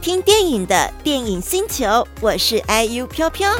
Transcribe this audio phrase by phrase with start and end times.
[0.00, 3.50] 听电影的电影星球，我是 IU 飘飘。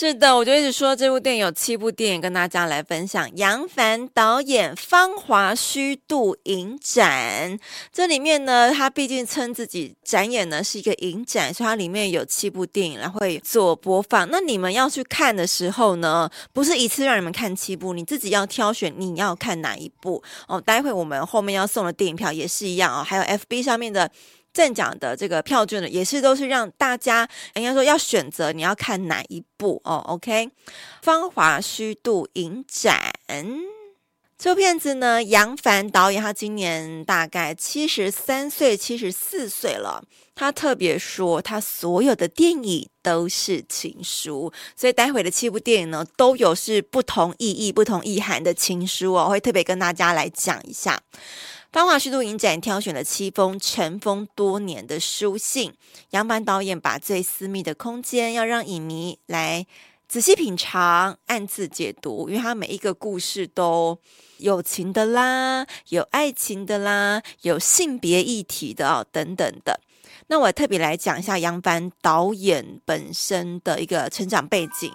[0.00, 3.28] 是的，我就一直说这部电影有七部电影跟大家来分享。
[3.34, 7.58] 杨凡导演《芳华虚度影展》，
[7.92, 14.28] 这里面呢，他毕竟称自己展演呢是一个影展，所以它里面有七部电影来会做播放。
[14.30, 20.60] 那你们要去看的时候呢，不是一次让你们看七部，你自己要挑选你要看哪一部哦。
[20.60, 24.08] 待会我们后面要送的电影票也是一样哦，还有 FB 上面的。
[24.58, 30.02] 正讲的这个票券呢，也是都是让大家应该说要选择你要看哪一部哦。
[30.08, 30.46] OK，
[31.00, 33.12] 《芳华虚度影展》
[34.36, 40.02] 这片子呢，杨凡导演他今年大概七十三岁、七十四岁了。
[40.34, 51.00] 他特别说，他所有的电影都是情书，所以待会的七部电影呢，都有是不同意义、不同意涵的情书哦，我会特别跟大家来讲一下。
[51.70, 55.74] 芳华虚度影展挑选了七封尘封多年的书信，
[56.10, 59.66] 杨凡导演把最私密的空间要让影迷来
[60.08, 63.98] 仔细品尝、暗自解读，因为他每一个故事都
[64.38, 69.78] 有情的啦，有爱情的啦，有性别议题的哦，等等的。
[70.28, 74.90] 那我特别来讲一下杨凡导演本身的一个成长背景。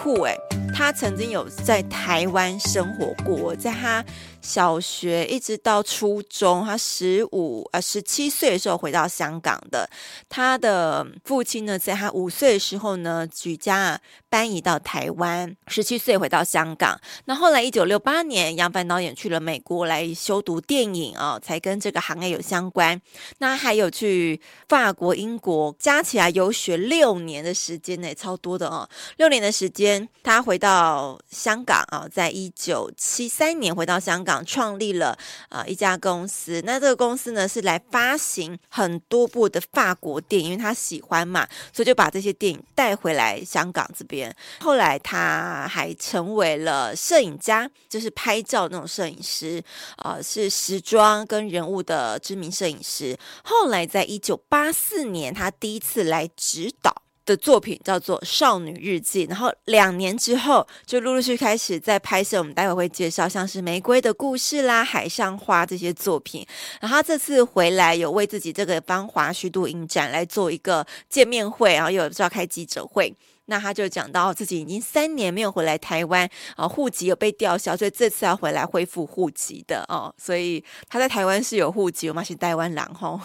[0.00, 0.38] 酷诶，
[0.72, 4.04] 他曾经有在台湾生活过，在他
[4.48, 9.86] 小学一直到初中，他十五呃十七岁的时候回到香港的。
[10.26, 14.00] 他的父亲呢，在他五岁的时候呢，举家
[14.30, 16.98] 搬移到台湾，十七岁回到香港。
[17.26, 22.98] 那后来一九六八年，杨凡导演去了美国来修读电影啊、哦，才跟这个行业有相关。
[23.40, 28.88] 那还有去法国、英国，加起来游学六年的时间呢，超多的哦，
[29.18, 30.08] 六年的时间。
[30.22, 35.16] 他回到香港啊，在一九七三年回到香港，创立了
[35.48, 36.62] 啊一家公司。
[36.64, 44.34] 那这个公司呢，是来发行很多部的法国电影，因为他喜欢嘛，所以就把这些电影带回来香港这边。
[44.60, 49.62] 后来他还成为了摄影家，就是拍照那种摄影师
[49.96, 53.16] 啊、是时装跟人物的知名摄影师。
[53.42, 62.38] 后来在一九八四年，他第一次来指导的作品叫做《少女日记》，然后两年之后就陆陆续续开始在拍摄。
[62.38, 66.46] 我们待会会介绍像是《玫瑰的故事》啦，《海上花》这些作品。
[66.80, 73.14] 然后这次回来有为自己这个芳华虚度影展来做一个见面会，然后又有召开记者会。
[73.50, 80.14] 那他就讲到自己已经三年没有回来台湾啊，户籍有被吊销，所以这次要回来恢复户籍的哦。
[80.18, 83.18] 所以他在台湾是有户籍，我们是台湾人吼。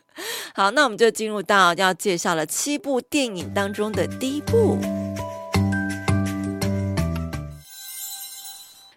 [0.54, 4.76] 好，那我们就进入到要介绍了七部电影当中的第一部，《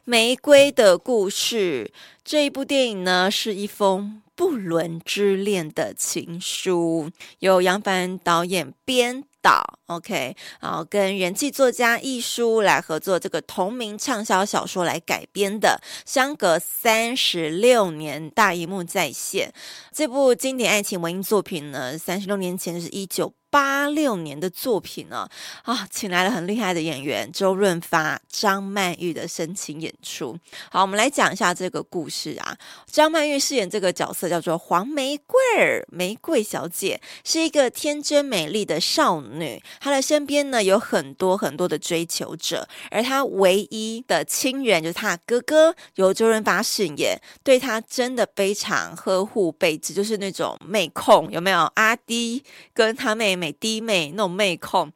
[0.03, 1.89] 玫瑰的故事》
[2.25, 9.23] 这一部电影呢，是一封不伦之恋的情书，由杨凡导演编。
[9.43, 19.53] 导 OK，然后跟人气作家亦舒来合作这个同名畅销小说来改编的，相隔三十六年大荧幕再现。
[19.91, 25.29] 这部经典爱情文艺作品呢，三十六年前是一九八六年的作品呢，
[25.61, 30.35] 啊，请来了很厉害的演员周润发、张曼玉的深情演出。
[30.71, 32.57] 好，我们来讲一下这个故事啊。
[32.88, 51.71] 张曼玉饰演这个角色叫做黄玫瑰儿，玫瑰小姐是一个天真美丽的少女，她的身边呢有很多很多的追求者，而她唯一的亲人就是她哥哥，由周润发饰演，对她真的非常呵护备至，就是那种妹控，有没有？
[51.75, 53.43] 阿滴跟他妹妹。
[53.44, 54.90] 美弟妹那种妹控，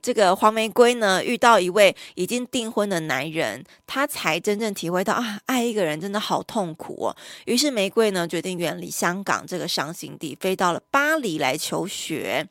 [0.00, 7.16] 这个黄玫瑰呢，遇到一位已经订婚的男人，她才真正体会到啊，爱一个人真的好痛苦哦。
[7.44, 12.48] 于是玫瑰呢，决定远离香港这个伤心地，飞到了巴黎来求学，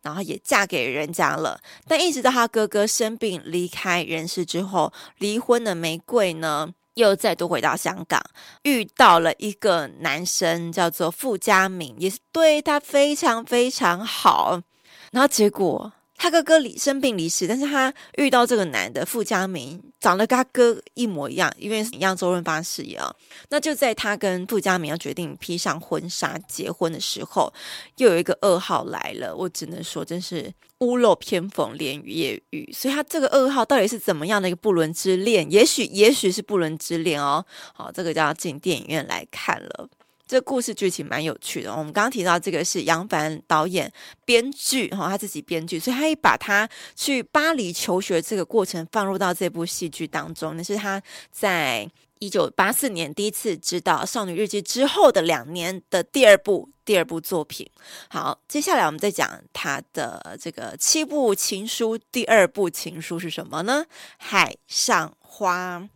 [0.00, 1.60] 然后也嫁给人家了。
[1.86, 8.20] 但一直到她哥哥生病离开人世之后，离婚的玫瑰呢，又再度回到香港，
[8.62, 14.62] 遇到了一个男生，叫做傅家明，也是对她非常非常好。
[15.10, 23.10] 然后结果他哥哥离生病离世，但是他遇到这个男的傅家明，长得跟他哥一模一样，因为一样周润发饰演啊。
[23.48, 27.50] 那就在他跟傅家明要决定披上婚纱结婚的时候，
[27.96, 29.34] 又有一个噩耗来了。
[29.34, 32.70] 我只能说，真是屋漏偏逢连夜雨。
[32.70, 35.50] 所以他这个噩耗到底是怎么样的一个不伦之恋？
[35.50, 37.42] 也许，也许是不伦之恋哦。
[37.72, 39.88] 好，这个就要进电影院来看了。
[40.30, 41.72] 这故事剧情蛮有趣的。
[41.72, 43.92] 我们刚刚提到这个是杨凡导演
[44.24, 50.56] 编剧哈，他自己编剧，所以他也把他去巴黎求学这个过程放入到这部戏剧当中。
[50.56, 51.90] 那是他在
[52.20, 57.68] 一九八四年第一次知道《少女日记》之后的两年的第二部第二部作品。
[58.08, 63.84] 好，接下来我们再讲他的这个七部情书，第二部情书是什么呢？
[64.16, 65.88] 海上花。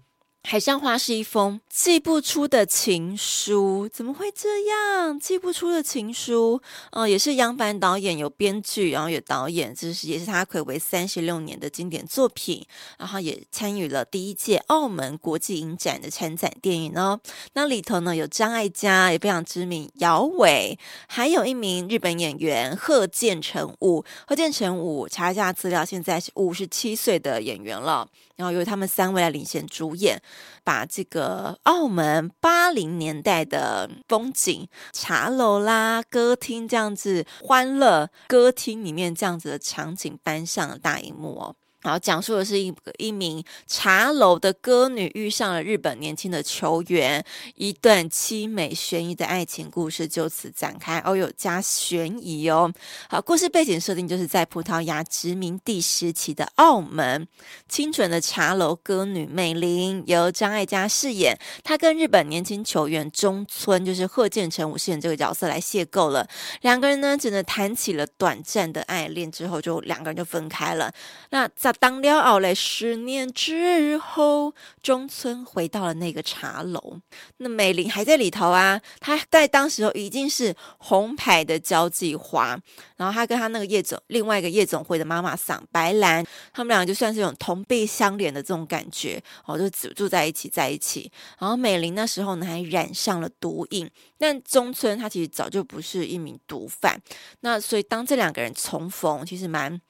[0.46, 5.18] 海上花是一封寄不出的情书，怎么会这样？
[5.18, 6.60] 寄不出的情书，
[6.92, 12.64] 哦，也是杨凡导演有编剧，然后有导演，这是也是他睽违三十六年的经典作品，
[12.98, 17.18] 然后也参与了第一届澳门国际影展的参展电影哦。
[17.54, 24.04] 那里头呢有张艾嘉，也非常知名，姚伟，还有一名日本演员贺建成武。
[24.26, 28.06] 贺建成武查一下资料，现在是五十七岁的演员了。
[28.36, 30.20] 然后由他们三位来领衔主演，
[30.64, 41.56] 把这个澳门八零年代的风景、茶楼啦、歌厅这样子欢乐歌厅里面这样子的场景搬上了大荧幕哦。
[41.84, 47.22] 然后讲述的是一一名茶楼的歌女遇上了日本年轻的球员，
[47.56, 50.98] 一段凄美悬疑的爱情故事就此展开。
[51.04, 52.72] 哦哟，加悬疑哦。
[53.10, 57.28] 好，故事背景设定就是在葡萄牙殖民地时期的澳门，
[57.68, 66.26] 清纯的茶楼歌女美玲由张艾嘉饰演，她跟日本年轻球员中村，就是贺建成武饰演这个角色来邂逅了。
[66.62, 70.90] 两个人呢，只能谈起了短暂的爱恋，之后就两个人就分开了。
[71.28, 76.98] 那在当了后来，十年之后，中村回到了那个茶楼，
[77.38, 78.80] 那美玲还在里头啊。
[79.00, 82.58] 她在当时候已经是红牌的交际花，
[82.96, 91.10] 然后她跟她那个夜总另外一个夜总会的妈妈桑白兰，他们两个就算是有同病相怜的这种感觉哦，就住住在一起，在一起。
[91.38, 97.00] 然后美玲那时候呢，还染上了毒瘾，但中村他其实早就不是一名毒贩。
[97.40, 99.80] 那所以当这两个人重逢，其实蛮。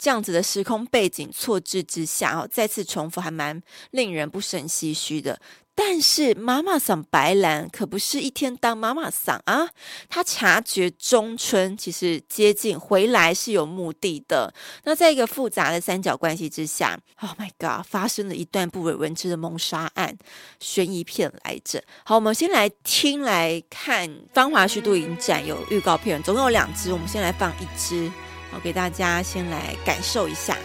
[0.00, 5.38] 这样子的时空背景错置之下，哦，再次重复还蛮令人不胜唏嘘的。
[5.72, 9.68] 但是妈妈桑白兰可不是一天当妈妈桑啊，
[10.10, 14.52] 她察觉中村其实接近回来是有目的的。
[14.84, 20.16] 那在一个复杂的三角关系之下，Oh my God，发生了一段不为人知的谋杀案，
[20.58, 21.82] 悬疑片来着。
[22.04, 28.10] 好，我们先来听来看《芳华虚度影展》有预告片，总共有两支，我们先来放一支。
[28.52, 30.56] 我给大家先来感受一下。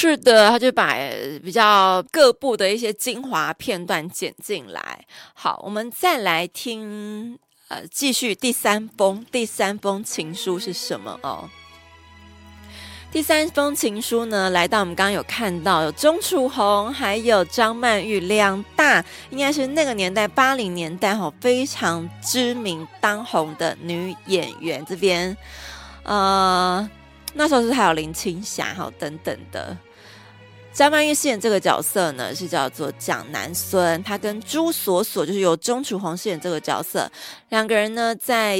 [0.00, 0.94] 是的，他就把
[1.42, 5.04] 比较各部的一些精华片段剪进来。
[5.34, 7.36] 好，我们再来听，
[7.66, 11.50] 呃，继续第三封，第三封情书是什么哦？
[13.10, 25.36] 第三封情书呢，来到我们刚刚有看到有钟楚红，还有张曼玉两大，应该是那个年代八零年代哈非常知名当红的女演员这边，
[26.04, 26.88] 呃，
[27.34, 29.76] 那时候是还有林青霞哈等等的。
[30.78, 34.00] 张曼玉饰演这个角色呢，是叫做蒋南孙。
[34.04, 37.10] 她跟朱锁锁就是由钟楚红饰演这个角色，
[37.48, 38.56] 两个人呢在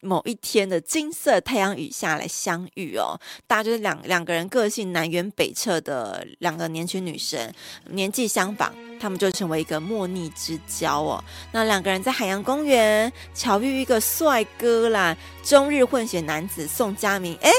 [0.00, 3.16] 某一天的金色太阳雨下来相遇哦。
[3.46, 7.40] 大家就是两两个人个性南辕北辙的两个年轻女生，
[7.90, 11.22] 年纪相仿，他们就成为一个莫逆之交哦。
[11.52, 17.52] 那两个人在海洋公园巧遇一个帅哥啦，中日混血男子宋佳明，哎，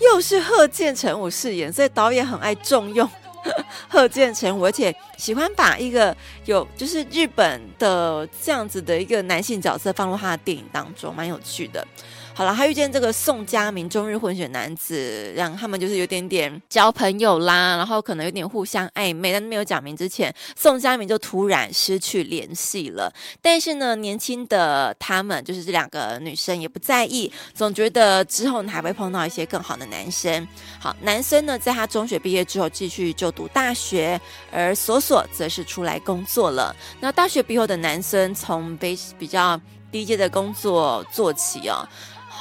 [0.00, 3.08] 又是贺建成武饰演，所以导演很爱重用。
[3.88, 11.86] 贺建成我，而且喜欢把一个有就是日本的这样子的一个男性角色放入他的电影当中，蛮有趣的。
[12.34, 23.12] 好了，他遇见这个宋佳明，中日混血男子，让他们就是有点点交朋友啦，然后可能有点互相暧昧，但没有讲明之前，宋佳明就突然失去联系了。
[23.42, 30.48] 但是呢，年轻的他们就是这两个女生也不在意，总觉得之后还会碰到一些更好的男生。
[30.80, 34.18] 好，男生呢，在他中学毕业之后继续就读大学，
[34.50, 36.74] 而索索则是出来工作了。
[36.98, 39.60] 那大学毕业后的男生从比比较
[39.90, 41.86] 低阶的工作做起哦。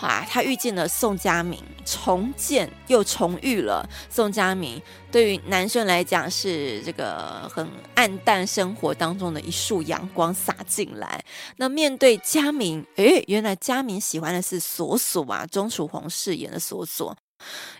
[0.08, 4.82] 啊，他遇见了宋佳明，重见又重遇了宋佳明。
[5.12, 11.24] 对于男生来讲，是这个很暗淡生活当中的一束阳光洒进来。
[11.58, 17.16] 那面对佳明，诶，原来佳明喜欢的是锁锁啊，钟楚红饰演的锁锁，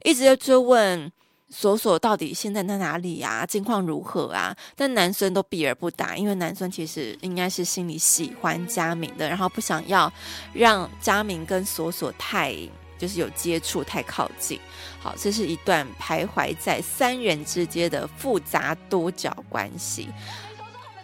[0.04, 1.12] 一直在追问。
[1.54, 3.46] 索索到底现在在哪里啊？
[3.46, 4.56] 近况如何啊？
[4.76, 10.12] 但男生都避而不答，因为男生其实应该是心里喜欢佳明的，然后不想要
[10.54, 12.56] 让佳明跟索索太
[12.98, 14.60] 就是有接触太靠近。
[15.02, 20.08] 好，这是一段徘徊在三人之间的复杂多角关系。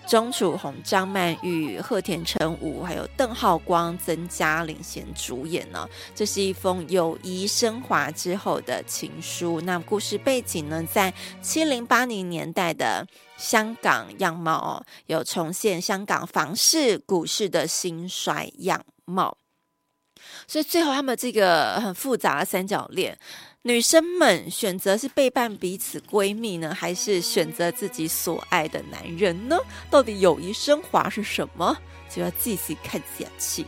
[0.08, 5.88] 钟楚红、张曼玉、贺田成武，还有邓浩光、曾嘉领衔主演呢。
[6.16, 9.60] 这是一封友谊升华之后的情书。
[9.62, 13.06] 那故事背景呢，在七零八零年代的
[13.38, 19.38] 香港样貌哦，有重现香港房市、股市的兴衰样貌。
[20.48, 23.18] 所以最后他们这个很复杂的三角恋。
[23.68, 29.58] 女生们选择是背叛彼此闺蜜呢，还是选择自己所爱的男人呢？
[29.92, 31.78] 到底友谊升华是什么？
[32.10, 33.66] 就要继续看下去。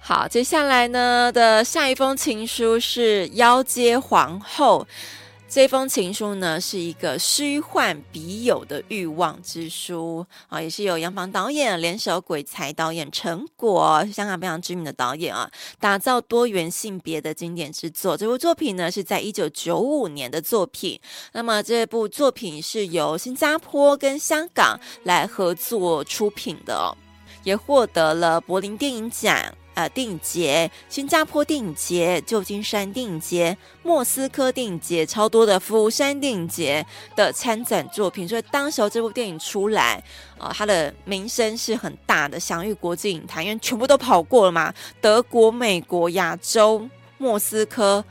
[0.00, 4.84] 好，接下来呢的下一封情书是《妖街皇后》。
[5.48, 15.48] 这封情书呢，是一个虚幻笔友的欲望之书啊，也是由杨房导演联手鬼才导演陈果，香港非常知名的导演啊，
[15.78, 18.16] 打造多元性别的经典之作。
[18.16, 21.00] 这部作品呢，是在一九九五年的作品。
[21.32, 26.94] 那么这部作品是由新加坡跟香港来合作出品的，
[27.44, 29.40] 也获得了柏林电影奖。
[29.76, 40.02] 呃，电影节、新加坡电影节、旧金山电影节、莫斯科电影节，超多的釜山电影节的参展作品，所以当时候这部电影出来，
[40.38, 48.02] 呃，它的名声是很大的，享誉国际影坛，因为全部都跑过了嘛，德国、美国、亚洲、莫斯科，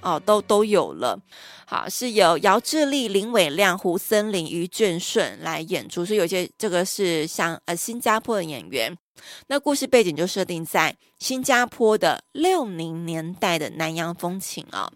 [0.00, 1.18] 哦、都都有了。
[1.66, 8.96] 好，是由姚志力、林伟亮、胡森林、于俊顺来演出，所以有些这个是像呃新加坡的演员。
[9.46, 14.90] 那故事背景就设定在新加坡的六零年代的南洋风情啊。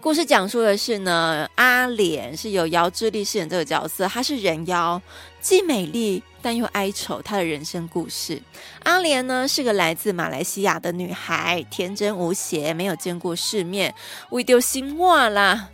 [0.00, 5.00] 故事讲述的是呢，阿莲是由姚志力饰演这个角色，她是人妖，
[5.40, 8.40] 既美丽但又哀愁，她的人生故事。
[8.84, 13.92] 阿莲呢是个来自马来西亚的女孩，天真无邪，没有见过世面，
[14.30, 15.70] 为丢心话啦。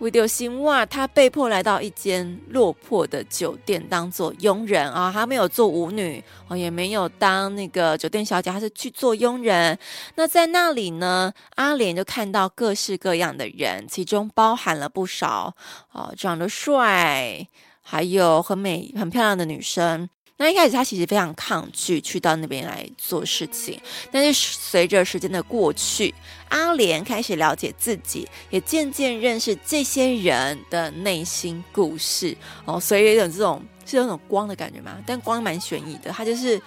[0.00, 9.78] 为丢心哇，他被迫来到一间落魄的酒店当做佣人啊，他没有做舞女哦，也没有当那个酒店小姐，他是去做佣人。
[10.14, 15.54] 那在那里呢，阿莲就看到各式各样的人，其中包含了不少
[15.92, 17.46] 哦，长得帅，
[17.82, 20.08] 还有很美、很漂亮的女生。
[20.40, 23.78] 那一开始他其实非常抗拒去到那边来做事情，
[24.10, 26.14] 但是随着时间的过去，
[26.48, 36.58] 阿莲开始了解自己，也渐渐认识这些人的内心故事哦，所以有种这种是有种光的感觉嘛，但光蛮悬疑的，他就是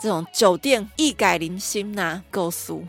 [0.00, 2.82] 这种酒店一改零星呐，够苏。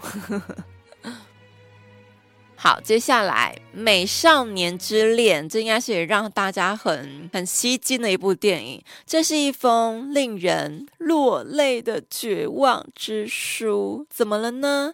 [2.62, 8.84] 好，接下来《美少年之恋》，这应该是也让大家很很吸睛的一部电影。
[9.06, 14.06] 这是一封令人落泪的绝望之书。
[14.10, 14.94] 怎么了呢？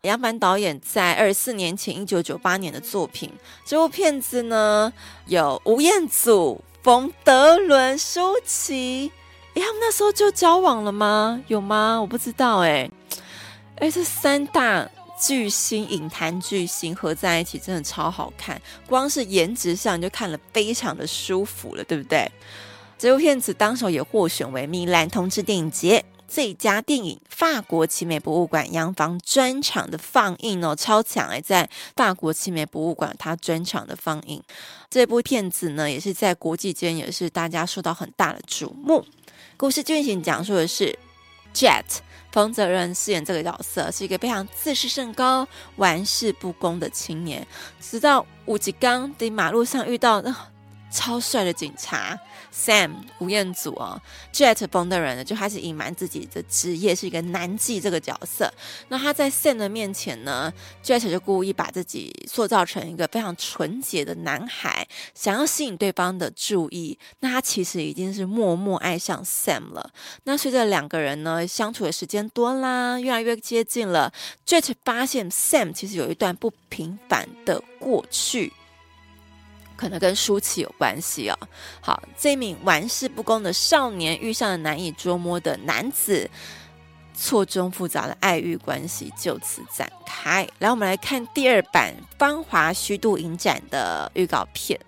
[0.00, 3.30] 杨凡导演在二十四年前，一九九八年的作品。
[3.66, 4.90] 这部片子呢，
[5.26, 9.12] 有吴彦祖、冯德伦、舒淇。
[9.52, 11.38] 哎，他们那时候就交往了吗？
[11.48, 12.00] 有吗？
[12.00, 12.60] 我不知道。
[12.60, 12.90] 哎，
[13.76, 14.88] 哎，这三大。
[15.18, 18.60] 巨星，影坛巨星合在一起，真的超好看。
[18.86, 22.30] 光是颜值上就看了非常的舒服了，对不对？
[22.98, 27.20] 这部片子当时也获选为米兰同志电影节最佳电影。
[27.28, 34.42] 法国奇美博物馆洋房专场的放映哦，超强哎，在法国奇美博物馆它专场的放映。
[34.90, 39.04] 这部片子呢，也是在国际间也是大家受到很大的瞩目。
[39.56, 40.98] 故事剧情讲述的是。
[41.54, 41.84] Jet
[42.34, 47.46] 冯泽仁饰演这个角色是一个非常自视甚高、玩世不恭的青年，
[47.80, 50.36] 直到武吉刚在马路上遇到那
[50.90, 52.18] 超帅的警察。
[52.54, 54.00] Sam 吴彦祖哦
[54.32, 58.52] ，Jet 崩的人呢就开始隐瞒自己的职业是一个男妓这个角色。
[58.88, 60.52] 那他在 Sam 的面前呢
[60.84, 66.96] ，Jet 就故意把自己塑造成一个非常纯洁的男孩，想要吸引对方的注意。
[67.20, 69.90] 那他其实已经是默默爱上 Sam 了。
[70.22, 74.12] 那随着两个人呢相处的时间多啦，越来越接近了
[74.46, 78.52] ，Jet 发现 Sam 其实有一段不平凡的过去。
[79.84, 81.38] 可能跟舒淇有关系哦。
[81.82, 86.26] 好，这名玩世不恭的少年遇上了难以捉摸的男子，
[87.12, 90.48] 错综复杂的爱欲关系就此展开。
[90.58, 94.80] 来，我们来看第二版《芳华虚度影展》的预告片。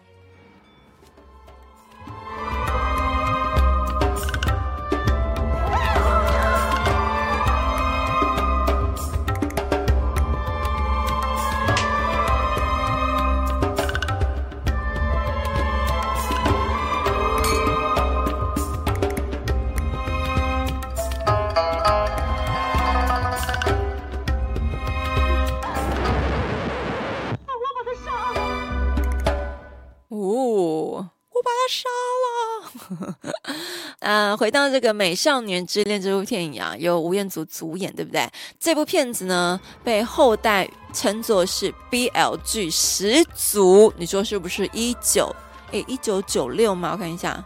[34.06, 38.24] 呃，回到这个《美少年之恋》这部电影啊，由吴彦祖主演，对不对？
[38.56, 44.64] 这部片子呢，被后代称作是 BL 剧始祖，你说是不是？
[44.72, 45.34] 一九
[45.72, 46.90] 诶，一九九六吗？
[46.92, 47.44] 我看一下。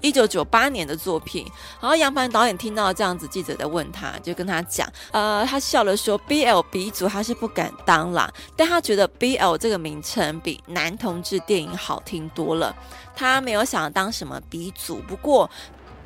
[0.00, 1.44] 一九九八年的作品，
[1.78, 12.74] 然后杨凡导演听到这样子，记者在问他，就跟他讲，呃，他笑了说，BL 鼻祖他是不敢当啦，但他觉得 BL 这个名称比男同志电影好听多了，
[13.14, 15.50] 他没有想当什么鼻祖，不过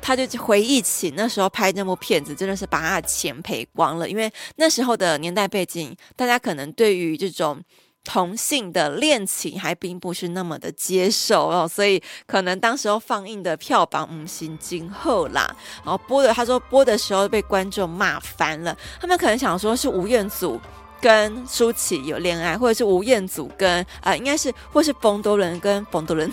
[0.05, 7.59] 他就回忆起那时候拍那部片子，真的是把他的钱赔光了，因为那时候的年代背景，大家可能对于这种。
[8.07, 15.49] 同性的恋情还并不是那么的接受哦，所以可能当时候放映的票房唔行今后啦，
[15.83, 20.61] 然后播的他说播的时候被观众骂翻了，他们可能想说是吴彦祖
[21.01, 26.31] 跟舒淇有恋爱，或者是吴彦祖跟啊、应该是或是冯德伦跟冯德伦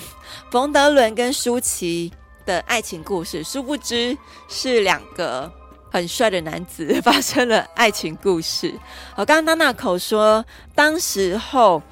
[0.51, 2.13] 冯德伦跟舒淇
[2.45, 4.17] 的爱情故事，殊不知
[4.49, 5.51] 是两个。
[5.95, 8.73] 很帅的男子发生了爱情故事。
[9.15, 10.43] 我刚刚娜娜口说，
[10.75, 11.83] 当时候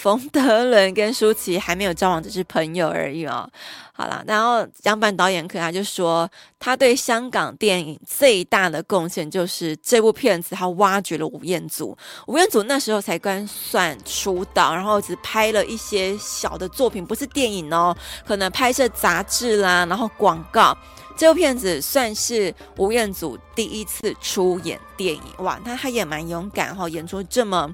[0.00, 3.46] 冯德伦跟舒淇还没有交往，只是朋友而已哦。
[3.92, 6.26] 好了，然后杨凡导演可他就说，
[6.58, 11.94] 他对香港电影最大的贡献就是这部片子，他挖掘了吴彦祖。
[12.26, 17.94] 吴彦祖那时候才刚算出道，然后只拍了一些小的作品，不是电影哦，
[18.26, 20.74] 可能拍摄杂志啦，然后广告。
[21.14, 27.70] 这部片子算是吴彦祖第一次出演电影，哇，他他也蛮勇敢哈，演出这么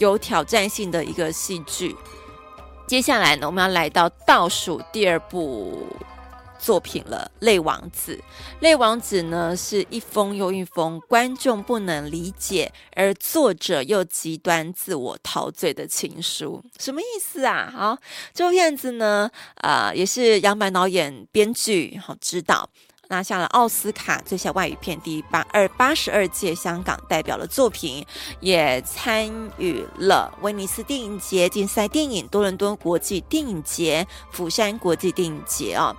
[0.00, 1.94] 有挑战性的一个戏剧。
[2.86, 5.86] 接下来呢，我们要来到倒数第二部
[6.58, 8.16] 作品了，《泪王子》。
[8.60, 17.72] 《泪王子》呢是一封又一封观众不能理解，而作者又极端自我陶醉的情书，什么意思啊？
[17.72, 17.96] 好，
[18.34, 22.68] 这部片子呢，呃，也是杨凡导演编剧，好指导。
[23.10, 28.06] 拿下了奥斯卡最佳外语片第八二八十二届香港代表的作品，
[28.38, 35.94] 也参与了威尼斯电影节竞赛电影、多伦多国际电影节、釜山国际电影节哦。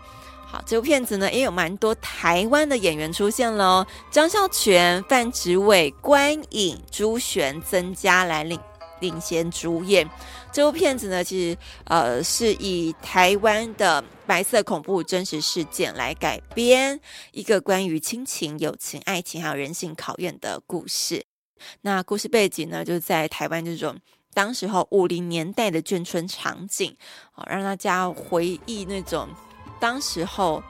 [0.47, 8.57] 好，这部片子呢也有蛮多台湾的演员出现了哦，张孝全、范植伟、关颖、朱璇、曾家来领
[9.01, 10.09] 领衔主演。
[10.53, 16.97] 这部片子呢，其实呃是以台湾的白色恐怖真实事件来改编，
[17.33, 21.25] 一个关于亲情、友情、爱情还有人性考验的故事。
[21.81, 23.93] 那故事背景呢，就在台湾这种
[24.33, 26.95] 当时候五零年代的眷村场景，
[27.35, 29.27] 哦，让大家回忆那种
[29.81, 30.63] 当时候，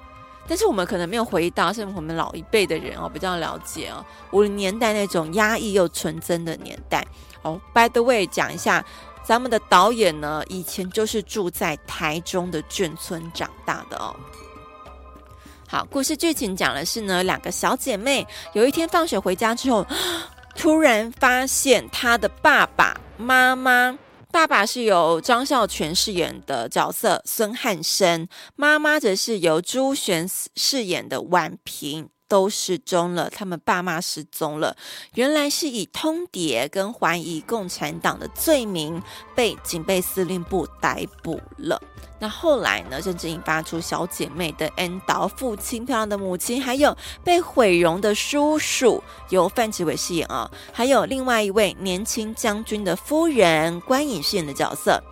[0.48, 7.06] 但是我们可能没有回忆到，是我们老一辈的人哦比较了解哦，五零年代那种压抑又纯真的年代。
[7.44, 8.84] 哦，by the way，讲一下。
[9.32, 14.14] 咱们的导演呢，以前就是住在台中的眷村长大的哦。
[15.70, 19.88] 好，故事剧情讲的是呢，两个小姐妹有一天放学回家之后，
[20.54, 23.98] 突然发现她的爸爸妈妈，
[24.34, 32.10] 爸爸是由张孝全饰演的角色孙汉生，妈妈则是由朱璇饰演的婉萍。
[32.32, 34.74] 都失踪了，他们爸妈失踪了，
[35.16, 39.04] 原来是以通牒跟怀疑共产党的罪名
[39.36, 41.78] 被警备司令部逮捕了。
[42.20, 55.04] 那后来呢，甚至引发出小姐妹的恩岛父亲、漂亮的母亲，还有被毁容的叔叔，由范植伟饰演啊、哦，还有另外一位年轻将军的夫人关颖饰演的角色，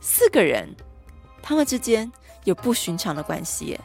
[0.00, 0.74] 四个人，
[1.42, 2.10] 他们之间
[2.44, 3.80] 有不寻常的关系耶。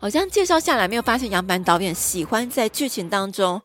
[0.00, 3.62] 好像介绍下来，没有发现杨凡导演喜欢在剧情当中。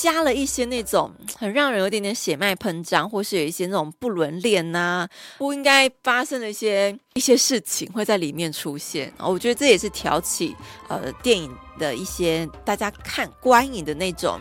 [0.00, 9.12] 加了一些那种很让人有点点血脉喷张，或是有一些那种不伦恋呐，不应该发生的一些一些事情会在里面出现。
[9.18, 10.54] 我觉得这也是挑起
[10.86, 14.38] 呃电影的一些大家看观影的那种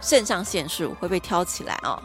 [0.00, 2.02] 肾上腺素会被挑起来哦。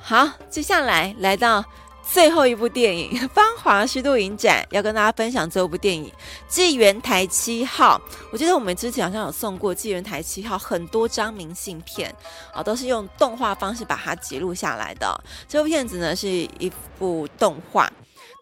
[0.00, 1.64] 好，接下来来到。
[2.10, 6.06] 最后一部电影《芳华虚度影展》要跟大家分享这部电影
[6.48, 8.00] 《纪元台七号》。
[8.32, 12.12] 我记得我们之前好像有送过《纪元台七号》很多张明信片
[12.52, 15.22] 啊，都是用动画方式把它记录下来的。
[15.46, 17.92] 这部片子呢是一部动画，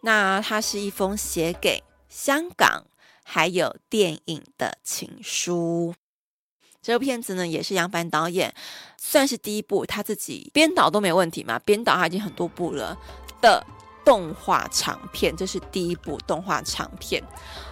[0.01, 2.85] 那它是一封写给香港
[3.23, 5.93] 还有电影的情书。
[6.81, 8.53] 这部片子呢也是杨凡导演
[8.97, 12.97] 算是第一部，他自己编导都没问题嘛，编导他已经很多部了。
[13.41, 13.65] 的
[14.05, 17.21] 动画长片，这是第一部动画长片。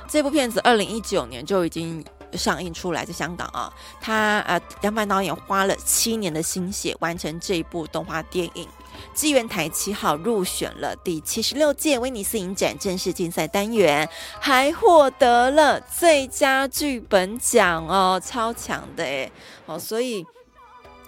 [0.08, 3.73] 这部片子二零一九年就已经上映出来，在香港啊。
[3.99, 8.67] 他呃，杨凡导演花了七年的心血完成这一部动画电影。
[9.13, 14.08] 纪元台七号入选了第七十六届威尼斯影展正式竞赛单元，
[14.39, 19.32] 还获得了最佳剧本奖哦，超强的诶
[19.65, 20.25] 哦，所以。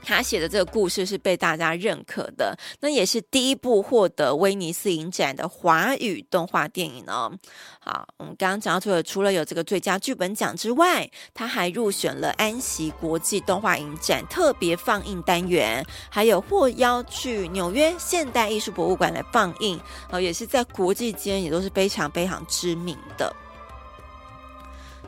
[0.07, 7.29] 他写的这个故事是被大家认可的，那也是第一部获得威尼斯影展的华语动画电影哦。
[7.77, 19.77] 好，我们刚刚讲到，除了除了有这个最佳剧本奖之外，他还入选了安锡国际动画影展特别放映单元，还有获邀去纽约现代艺术博物馆来放映，
[20.09, 23.35] 哦，也是在国际间也都是非常非常知名的。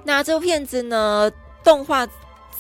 [0.03, 1.31] 那这部片子呢，
[1.63, 2.05] 动画。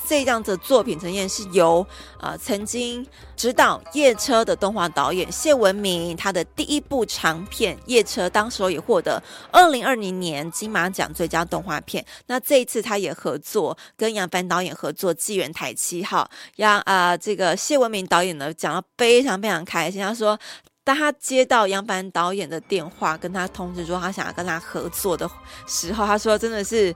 [0.07, 1.85] 这样的作品呈现是由
[2.19, 12.03] 呃曾经指导《夜车》的动画导演谢文明，他的第一部长片《夜车》，当时也获得二零二零年金马奖最佳动画片。
[12.25, 20.01] 那这一次他也合作跟杨凡导演合作《纪元台七号》，让啊这个谢文明导演呢讲得非常非常开心。
[20.01, 20.37] 他说，
[20.83, 25.29] 当他接到杨凡导演的电话，跟他通知说他想要跟他合作的
[25.67, 26.95] 时候，他说真的是。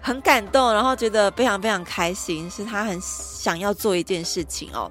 [0.00, 4.90] 很感动，然后觉得非常非常开心，是他很想要做一件事情哦。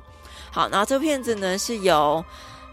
[0.51, 2.23] 好，然后这片子呢是由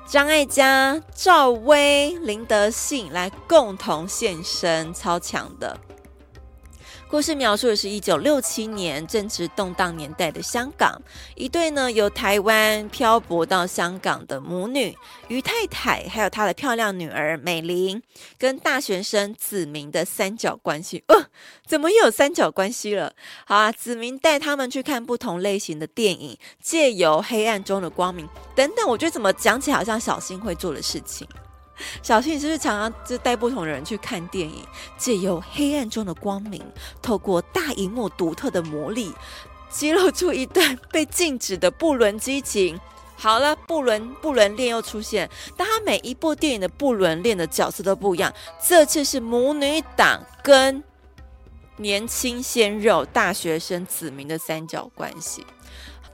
[0.06, 5.78] 张艾嘉、赵薇、林德信来共同献身，超强的。
[7.08, 11.00] 故事描述的是一九六七年正值动荡年代的香港，
[11.36, 14.94] 一对呢由台湾漂泊到香港的母女
[15.28, 18.02] 于太太，还有她的漂亮女儿美玲，
[18.36, 21.04] 跟大学生子明的三角关系。
[21.06, 21.26] 哦，
[21.64, 23.12] 怎么又有三角关系了？
[23.46, 28.86] 好啊，子明带他们去看不同类型的电影，借由黑暗中的光明等等。
[28.86, 31.26] 我觉得怎么讲起好像小新会做的事情。
[32.02, 34.64] 小新是不是常常就带不同的人去看电影，
[34.96, 36.62] 借由黑暗中的光明，
[37.02, 39.12] 透过大荧幕独特的魔力，
[39.70, 42.78] 揭露出一段被禁止的不伦激情。
[43.18, 48.30] 好了，不伦不伦恋又出现，但他每一部电影的不伦恋的角色都不一样。
[48.66, 50.84] 这次是母女党跟
[51.78, 55.46] 年轻鲜肉大学生子民的三角关系。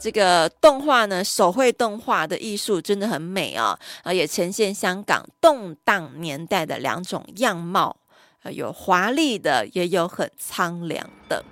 [0.02, 7.96] 这个动画呢，手绘动画的艺术真的很美啊，啊，也呈现香港动荡年代的两种样貌，
[8.50, 11.44] 有华丽的，也有很苍凉的。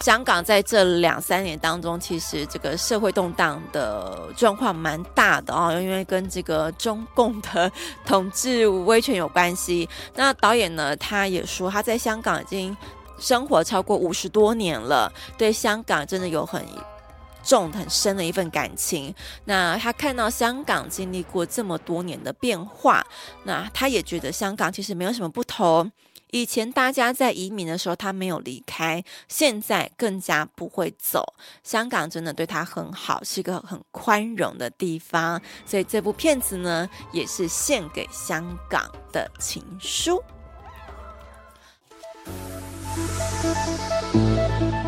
[0.00, 7.70] 香港在这两三年当中，其实这个社会动荡的状况蛮大的啊，因为跟这个中共的
[8.06, 9.86] 统治威权有关系。
[10.14, 12.74] 那导演呢，他也说他在香港已经。
[13.22, 16.66] 生活超过五十多年了，对香港真的有很
[17.44, 19.14] 重很深的一份感情。
[19.44, 23.06] 那他看到香港经历过这么多年的变化，
[23.44, 25.90] 那他也觉得香港其实没有什么不同。
[26.32, 31.34] 以前大家在移民的时候，他没有离开，现在更加不会走。
[31.62, 35.38] 香港真的对他很好，是一个很宽容的地方。
[35.66, 40.22] 所以这部片子呢，也是献给香港的情书。
[42.94, 44.81] Música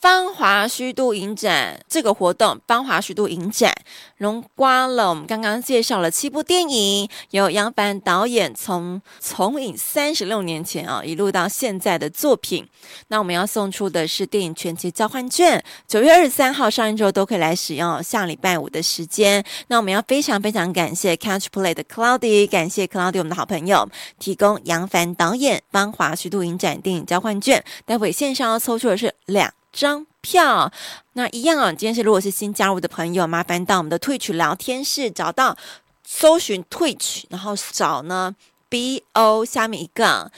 [0.00, 3.74] 芳华虚度影展这个活动，芳华虚度影展
[4.16, 12.64] 荣刮了我们刚刚介绍了七部电影，由杨凡导演从从影三十六年前啊一路到现在的作品。
[13.08, 19.44] 那我们要送出的是电影全集交换券，九月二十三号上映之后都可以来使用，下礼拜五的时间。
[19.66, 23.88] 那我们要非常非常感谢 Catch Play 的 Cloudy，感谢 Cloudy 我们的好朋友
[24.20, 30.72] 提供杨凡导演芳华虚度影展电影交换券，待会线上要抽出的是两张票，
[31.12, 31.70] 那一样啊。
[31.70, 35.56] 今天是如果是新加入的朋友，麻烦到我们的 Twitch 聊天室找到
[36.04, 38.34] 搜寻 Twitch，然后找呢
[38.68, 40.32] B O 下面一个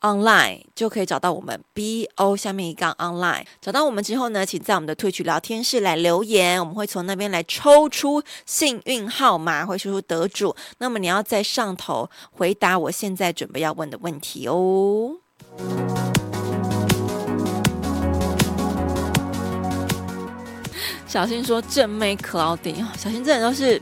[0.00, 3.44] Online 就可以找到我们 B O 下面一个 Online。
[3.60, 10.56] 找到我们之后呢，请在我们的 Twitch 聊天室来留言，我们会从那边来抽出幸运号码，会抽出得主。
[10.78, 15.16] 那么你要在上头回答我现在准备要问的问题哦。
[21.16, 23.80] 小新说：“正妹 Cloudy，小新这人都是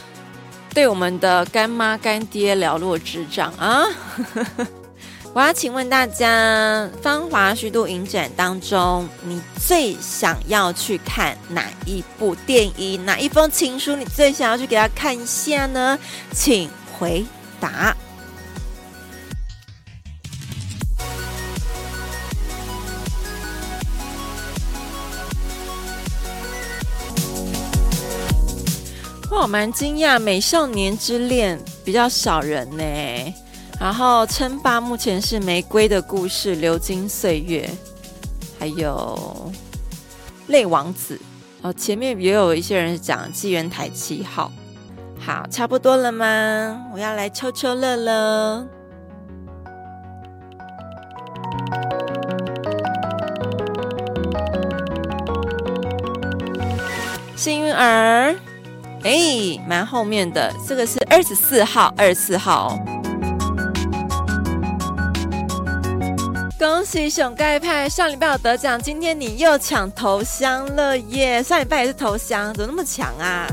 [0.74, 3.86] 对我们的干妈干爹了若指掌啊！
[5.32, 13.02] 我要请问大家，芳华虚度影展当中，你最想要去看哪一部电影？
[13.06, 13.96] 哪一封情书？
[13.96, 15.98] 你最想要去给他看一下呢？
[16.32, 17.24] 请回
[17.58, 17.96] 答。”
[29.48, 33.34] 蛮惊讶，《美少年之恋》比较少人呢。
[33.80, 37.68] 然后称霸目前是《玫瑰的故事》、《流金岁月》，
[38.60, 39.52] 还有
[40.48, 41.16] 《泪王子》。
[41.62, 44.52] 哦，前面也有一些人讲《纪元台七号》。
[45.24, 46.84] 好，差不多了吗？
[46.92, 48.66] 我要来抽抽乐了。
[57.34, 58.36] 幸运儿。
[59.08, 62.78] 哎，蛮后面的，这个是二十四号，二十四号。
[66.58, 71.42] 恭喜熊盖派上礼拜有得奖，今天你又抢头香了耶！
[71.42, 73.46] 上礼拜也是头香，怎么那么强啊？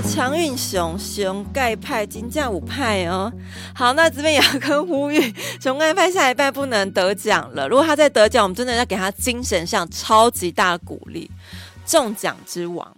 [0.00, 3.32] 强运熊熊盖派金价五派哦，
[3.74, 7.68] 好，那这边也要跟呼吁熊盖派下一拜不能得奖了。
[7.68, 11.30] 如果他再得奖，我们真的要给他精神上超级大的鼓励，
[11.84, 12.96] 中奖之王。